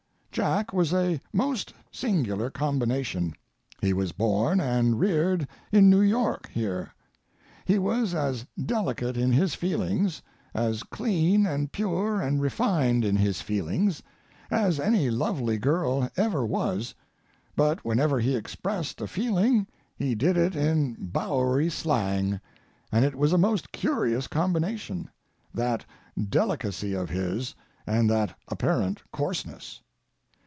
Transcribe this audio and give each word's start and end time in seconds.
Jack 0.33 0.71
was 0.71 0.93
a 0.93 1.19
most 1.33 1.73
singular 1.91 2.49
combination. 2.49 3.35
He 3.81 3.91
was 3.91 4.13
born 4.13 4.61
and 4.61 4.97
reared 4.97 5.45
in 5.73 5.89
New 5.89 5.99
York 5.99 6.47
here. 6.53 6.93
He 7.65 7.77
was 7.77 8.13
as 8.15 8.45
delicate 8.65 9.17
in 9.17 9.33
his 9.33 9.55
feelings, 9.55 10.21
as 10.53 10.83
clean 10.83 11.45
and 11.45 11.69
pure 11.73 12.21
and 12.21 12.41
refined 12.41 13.03
in 13.03 13.17
his 13.17 13.41
feelings 13.41 14.01
as 14.49 14.79
any 14.79 15.09
lovely 15.09 15.57
girl 15.57 15.99
that 15.99 16.13
ever 16.17 16.45
was, 16.45 16.95
but 17.57 17.83
whenever 17.83 18.21
he 18.21 18.33
expressed 18.33 19.01
a 19.01 19.07
feeling 19.07 19.67
he 19.97 20.15
did 20.15 20.37
it 20.37 20.55
in 20.55 20.93
Bowery 20.97 21.69
slang, 21.69 22.39
and 22.89 23.03
it 23.03 23.15
was 23.17 23.33
a 23.33 23.37
most 23.37 23.73
curious 23.73 24.27
combination—that 24.29 25.85
delicacy 26.29 26.93
of 26.93 27.09
his 27.09 27.53
and 27.85 28.09
that 28.09 28.33
apparent 28.47 29.03
coarseness. 29.11 29.81